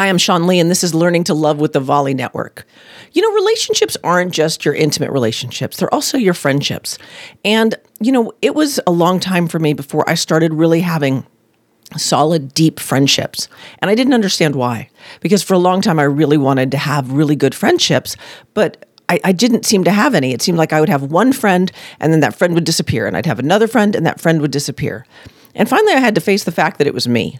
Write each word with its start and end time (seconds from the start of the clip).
Hi, 0.00 0.08
I'm 0.08 0.16
Sean 0.16 0.46
Lee, 0.46 0.58
and 0.58 0.70
this 0.70 0.82
is 0.82 0.94
Learning 0.94 1.24
to 1.24 1.34
Love 1.34 1.60
with 1.60 1.74
the 1.74 1.78
Volley 1.78 2.14
Network. 2.14 2.66
You 3.12 3.20
know, 3.20 3.34
relationships 3.34 3.98
aren't 4.02 4.32
just 4.32 4.64
your 4.64 4.72
intimate 4.72 5.10
relationships, 5.10 5.76
they're 5.76 5.92
also 5.92 6.16
your 6.16 6.32
friendships. 6.32 6.96
And, 7.44 7.74
you 8.00 8.10
know, 8.10 8.32
it 8.40 8.54
was 8.54 8.80
a 8.86 8.92
long 8.92 9.20
time 9.20 9.46
for 9.46 9.58
me 9.58 9.74
before 9.74 10.08
I 10.08 10.14
started 10.14 10.54
really 10.54 10.80
having 10.80 11.26
solid, 11.98 12.54
deep 12.54 12.80
friendships. 12.80 13.46
And 13.80 13.90
I 13.90 13.94
didn't 13.94 14.14
understand 14.14 14.56
why. 14.56 14.88
Because 15.20 15.42
for 15.42 15.52
a 15.52 15.58
long 15.58 15.82
time, 15.82 15.98
I 15.98 16.04
really 16.04 16.38
wanted 16.38 16.70
to 16.70 16.78
have 16.78 17.12
really 17.12 17.36
good 17.36 17.54
friendships, 17.54 18.16
but 18.54 18.86
I, 19.10 19.20
I, 19.22 19.32
didn't 19.32 19.66
seem 19.66 19.84
to 19.84 19.92
have 19.92 20.14
any. 20.14 20.32
It 20.32 20.40
seemed 20.40 20.56
like 20.56 20.72
I 20.72 20.80
would 20.80 20.88
have 20.88 21.12
one 21.12 21.34
friend 21.34 21.70
and 21.98 22.10
then 22.10 22.20
that 22.20 22.34
friend 22.34 22.54
would 22.54 22.64
disappear, 22.64 23.06
and 23.06 23.18
I'd 23.18 23.26
have 23.26 23.38
another 23.38 23.68
friend 23.68 23.94
and 23.94 24.06
that 24.06 24.18
friend 24.18 24.40
would 24.40 24.50
disappear. 24.50 25.04
And 25.54 25.68
finally, 25.68 25.92
I 25.92 25.98
had 25.98 26.14
to 26.14 26.20
face 26.20 26.44
the 26.44 26.52
fact 26.52 26.78
that 26.78 26.86
it 26.86 26.94
was 26.94 27.08
me 27.08 27.38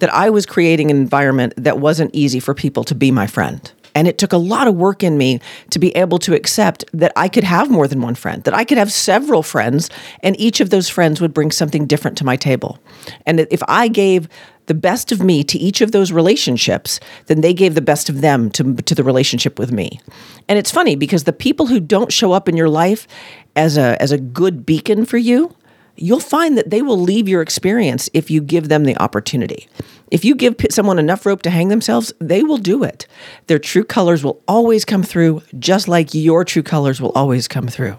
that 0.00 0.12
I 0.12 0.30
was 0.30 0.46
creating 0.46 0.90
an 0.90 0.96
environment 0.96 1.54
that 1.56 1.78
wasn't 1.78 2.14
easy 2.14 2.40
for 2.40 2.54
people 2.54 2.84
to 2.84 2.94
be 2.94 3.10
my 3.10 3.26
friend. 3.26 3.70
And 3.94 4.06
it 4.06 4.18
took 4.18 4.32
a 4.32 4.38
lot 4.38 4.68
of 4.68 4.74
work 4.76 5.02
in 5.02 5.18
me 5.18 5.40
to 5.70 5.78
be 5.78 5.94
able 5.96 6.18
to 6.20 6.34
accept 6.34 6.84
that 6.92 7.12
I 7.16 7.28
could 7.28 7.44
have 7.44 7.70
more 7.70 7.88
than 7.88 8.00
one 8.00 8.14
friend, 8.14 8.42
that 8.44 8.54
I 8.54 8.64
could 8.64 8.78
have 8.78 8.92
several 8.92 9.42
friends, 9.42 9.90
and 10.22 10.38
each 10.40 10.60
of 10.60 10.70
those 10.70 10.88
friends 10.88 11.20
would 11.20 11.34
bring 11.34 11.50
something 11.50 11.86
different 11.86 12.16
to 12.18 12.24
my 12.24 12.36
table. 12.36 12.78
And 13.26 13.40
if 13.50 13.62
I 13.66 13.88
gave 13.88 14.28
the 14.66 14.74
best 14.74 15.10
of 15.10 15.20
me 15.20 15.42
to 15.42 15.58
each 15.58 15.80
of 15.80 15.90
those 15.90 16.12
relationships, 16.12 17.00
then 17.26 17.40
they 17.40 17.52
gave 17.52 17.74
the 17.74 17.80
best 17.80 18.08
of 18.08 18.20
them 18.20 18.48
to, 18.50 18.74
to 18.74 18.94
the 18.94 19.02
relationship 19.02 19.58
with 19.58 19.72
me. 19.72 20.00
And 20.48 20.56
it's 20.56 20.70
funny 20.70 20.94
because 20.94 21.24
the 21.24 21.32
people 21.32 21.66
who 21.66 21.80
don't 21.80 22.12
show 22.12 22.30
up 22.30 22.48
in 22.48 22.56
your 22.56 22.68
life 22.68 23.08
as 23.56 23.76
a, 23.76 24.00
as 24.00 24.12
a 24.12 24.18
good 24.18 24.64
beacon 24.64 25.04
for 25.04 25.18
you, 25.18 25.54
you'll 26.00 26.20
find 26.20 26.56
that 26.56 26.70
they 26.70 26.82
will 26.82 26.98
leave 26.98 27.28
your 27.28 27.42
experience 27.42 28.08
if 28.14 28.30
you 28.30 28.40
give 28.40 28.68
them 28.68 28.84
the 28.84 28.96
opportunity. 28.98 29.68
If 30.10 30.24
you 30.24 30.34
give 30.34 30.56
someone 30.70 30.98
enough 30.98 31.24
rope 31.24 31.42
to 31.42 31.50
hang 31.50 31.68
themselves, 31.68 32.12
they 32.18 32.42
will 32.42 32.56
do 32.56 32.82
it. 32.82 33.06
Their 33.46 33.58
true 33.58 33.84
colors 33.84 34.24
will 34.24 34.42
always 34.48 34.84
come 34.84 35.02
through, 35.02 35.42
just 35.58 35.86
like 35.86 36.14
your 36.14 36.44
true 36.44 36.62
colors 36.62 37.00
will 37.00 37.12
always 37.12 37.46
come 37.46 37.68
through. 37.68 37.96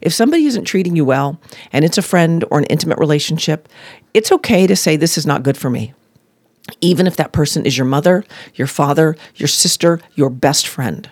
If 0.00 0.14
somebody 0.14 0.46
isn't 0.46 0.64
treating 0.64 0.96
you 0.96 1.04
well 1.04 1.38
and 1.70 1.84
it's 1.84 1.98
a 1.98 2.02
friend 2.02 2.44
or 2.50 2.58
an 2.58 2.64
intimate 2.64 2.98
relationship, 2.98 3.68
it's 4.14 4.32
okay 4.32 4.66
to 4.66 4.76
say, 4.76 4.96
This 4.96 5.18
is 5.18 5.26
not 5.26 5.42
good 5.42 5.58
for 5.58 5.68
me. 5.68 5.92
Even 6.80 7.06
if 7.06 7.16
that 7.16 7.32
person 7.32 7.66
is 7.66 7.76
your 7.76 7.84
mother, 7.84 8.24
your 8.54 8.66
father, 8.66 9.16
your 9.34 9.48
sister, 9.48 10.00
your 10.14 10.30
best 10.30 10.66
friend 10.66 11.10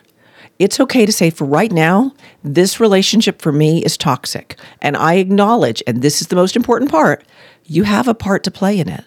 it's 0.58 0.80
okay 0.80 1.06
to 1.06 1.12
say, 1.12 1.30
for 1.30 1.44
right 1.44 1.72
now, 1.72 2.14
this 2.44 2.78
relationship 2.78 3.42
for 3.42 3.52
me 3.52 3.84
is 3.84 3.96
toxic. 3.96 4.56
And 4.80 4.96
I 4.96 5.14
acknowledge, 5.14 5.82
and 5.86 6.02
this 6.02 6.20
is 6.20 6.28
the 6.28 6.36
most 6.36 6.56
important 6.56 6.90
part, 6.90 7.24
you 7.64 7.84
have 7.84 8.08
a 8.08 8.14
part 8.14 8.44
to 8.44 8.50
play 8.50 8.78
in 8.78 8.88
it. 8.88 9.04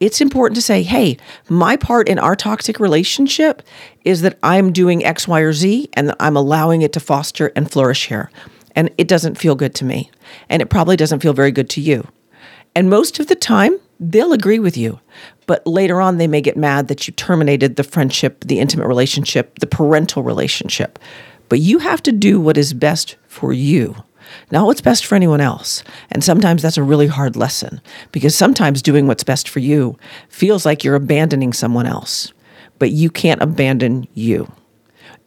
It's 0.00 0.20
important 0.20 0.56
to 0.56 0.62
say, 0.62 0.82
hey, 0.82 1.16
my 1.48 1.76
part 1.76 2.08
in 2.08 2.18
our 2.18 2.36
toxic 2.36 2.80
relationship 2.80 3.62
is 4.04 4.22
that 4.22 4.38
I'm 4.42 4.72
doing 4.72 5.04
X, 5.04 5.28
Y, 5.28 5.40
or 5.40 5.52
Z, 5.52 5.88
and 5.94 6.14
I'm 6.20 6.36
allowing 6.36 6.82
it 6.82 6.92
to 6.94 7.00
foster 7.00 7.52
and 7.54 7.70
flourish 7.70 8.08
here. 8.08 8.30
And 8.74 8.90
it 8.98 9.08
doesn't 9.08 9.38
feel 9.38 9.54
good 9.54 9.74
to 9.76 9.84
me. 9.84 10.10
And 10.48 10.60
it 10.60 10.68
probably 10.68 10.96
doesn't 10.96 11.20
feel 11.20 11.32
very 11.32 11.52
good 11.52 11.70
to 11.70 11.80
you. 11.80 12.08
And 12.74 12.90
most 12.90 13.20
of 13.20 13.28
the 13.28 13.36
time, 13.36 13.78
they'll 14.00 14.32
agree 14.32 14.58
with 14.58 14.76
you. 14.76 15.00
But 15.46 15.66
later 15.66 16.00
on, 16.00 16.18
they 16.18 16.26
may 16.26 16.40
get 16.40 16.56
mad 16.56 16.88
that 16.88 17.06
you 17.06 17.12
terminated 17.12 17.76
the 17.76 17.84
friendship, 17.84 18.44
the 18.44 18.60
intimate 18.60 18.86
relationship, 18.86 19.58
the 19.58 19.66
parental 19.66 20.22
relationship. 20.22 20.98
But 21.48 21.60
you 21.60 21.78
have 21.78 22.02
to 22.04 22.12
do 22.12 22.40
what 22.40 22.56
is 22.56 22.72
best 22.72 23.16
for 23.28 23.52
you, 23.52 23.96
not 24.50 24.66
what's 24.66 24.80
best 24.80 25.04
for 25.04 25.14
anyone 25.14 25.40
else. 25.40 25.84
And 26.10 26.24
sometimes 26.24 26.62
that's 26.62 26.78
a 26.78 26.82
really 26.82 27.06
hard 27.06 27.36
lesson 27.36 27.80
because 28.12 28.34
sometimes 28.34 28.82
doing 28.82 29.06
what's 29.06 29.24
best 29.24 29.48
for 29.48 29.58
you 29.58 29.98
feels 30.28 30.64
like 30.64 30.82
you're 30.82 30.94
abandoning 30.94 31.52
someone 31.52 31.86
else, 31.86 32.32
but 32.78 32.90
you 32.90 33.10
can't 33.10 33.42
abandon 33.42 34.08
you. 34.14 34.50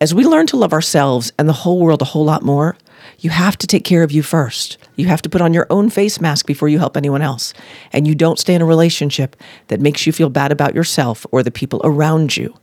As 0.02 0.14
we 0.14 0.26
learn 0.26 0.48
to 0.48 0.58
love 0.58 0.73
ourselves 0.73 1.32
and 1.40 1.48
the 1.48 1.54
whole 1.54 1.80
world 1.80 2.02
a 2.02 2.06
whole 2.06 2.26
lot 2.26 2.44
more, 2.44 2.78
you 3.20 3.30
have 3.30 3.58
to 3.58 3.68
take 3.68 3.84
care 3.84 4.04
of 4.04 4.12
you 4.12 4.24
first. 4.24 4.78
You 4.95 5.08
have 5.08 5.22
to 5.23 5.30
put 5.30 5.42
on 5.42 5.54
your 5.54 5.68
own 5.70 5.90
face 5.90 6.20
mask 6.20 6.45
before 6.45 6.70
you 6.70 6.80
help 6.80 6.98
anyone 6.98 7.22
else. 7.22 7.54
And 7.92 8.08
you 8.08 8.16
don't 8.16 8.40
stay 8.40 8.54
in 8.54 8.62
a 8.62 8.66
relationship 8.66 9.36
that 9.68 9.82
makes 9.82 10.06
you 10.06 10.14
feel 10.14 10.30
bad 10.30 10.52
about 10.52 10.76
yourself 10.76 11.26
or 11.32 11.44
the 11.44 11.52
people 11.52 11.82
around 11.84 12.38
you. 12.38 12.54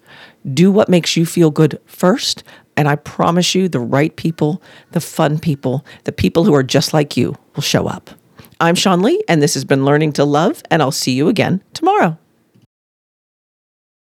Do 0.52 0.70
what 0.70 0.88
makes 0.88 1.16
you 1.16 1.26
feel 1.26 1.50
good 1.50 1.80
first. 1.86 2.44
And 2.76 2.88
I 2.88 2.96
promise 2.96 3.54
you, 3.54 3.68
the 3.68 3.80
right 3.80 4.14
people, 4.16 4.62
the 4.92 5.00
fun 5.00 5.38
people, 5.38 5.84
the 6.04 6.12
people 6.12 6.44
who 6.44 6.54
are 6.54 6.62
just 6.62 6.92
like 6.92 7.16
you 7.16 7.36
will 7.54 7.62
show 7.62 7.86
up. 7.86 8.10
I'm 8.60 8.74
Sean 8.74 9.02
Lee, 9.02 9.22
and 9.28 9.42
this 9.42 9.54
has 9.54 9.64
been 9.64 9.84
Learning 9.84 10.12
to 10.14 10.24
Love, 10.24 10.62
and 10.70 10.80
I'll 10.80 10.92
see 10.92 11.12
you 11.12 11.28
again 11.28 11.62
tomorrow. 11.72 12.18